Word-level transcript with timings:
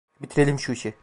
Bitirelim 0.21 0.59
şu 0.59 0.71
işi. 0.73 0.93